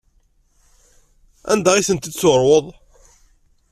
Anda 1.51 1.71
ay 1.75 1.85
tent-id-turweḍ? 1.87 2.65